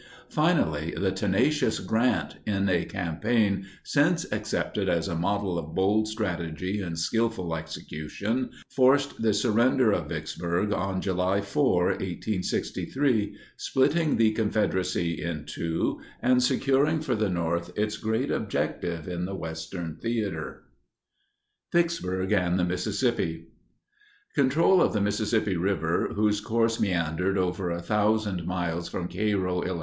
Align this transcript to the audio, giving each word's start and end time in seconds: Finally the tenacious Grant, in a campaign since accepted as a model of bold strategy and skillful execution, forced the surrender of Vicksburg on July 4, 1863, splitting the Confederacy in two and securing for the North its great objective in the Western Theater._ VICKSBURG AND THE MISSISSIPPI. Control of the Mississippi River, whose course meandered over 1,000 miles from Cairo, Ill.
Finally 0.31 0.95
the 0.97 1.11
tenacious 1.11 1.79
Grant, 1.79 2.37
in 2.47 2.67
a 2.67 2.85
campaign 2.85 3.67
since 3.83 4.25
accepted 4.31 4.89
as 4.89 5.07
a 5.07 5.13
model 5.13 5.59
of 5.59 5.75
bold 5.75 6.07
strategy 6.07 6.81
and 6.81 6.97
skillful 6.97 7.55
execution, 7.55 8.49
forced 8.75 9.21
the 9.21 9.31
surrender 9.31 9.91
of 9.91 10.09
Vicksburg 10.09 10.73
on 10.73 11.01
July 11.01 11.39
4, 11.39 11.85
1863, 11.89 13.37
splitting 13.57 14.17
the 14.17 14.31
Confederacy 14.31 15.21
in 15.21 15.45
two 15.45 16.01
and 16.19 16.41
securing 16.41 16.99
for 16.99 17.13
the 17.13 17.29
North 17.29 17.69
its 17.77 17.97
great 17.97 18.31
objective 18.31 19.07
in 19.07 19.25
the 19.25 19.35
Western 19.35 19.97
Theater._ 19.97 20.63
VICKSBURG 21.79 22.31
AND 22.33 22.57
THE 22.57 22.63
MISSISSIPPI. 22.65 23.45
Control 24.33 24.81
of 24.81 24.93
the 24.93 25.01
Mississippi 25.01 25.57
River, 25.57 26.09
whose 26.15 26.41
course 26.41 26.79
meandered 26.79 27.37
over 27.37 27.69
1,000 27.69 28.47
miles 28.47 28.89
from 28.89 29.07
Cairo, 29.07 29.63
Ill. 29.63 29.79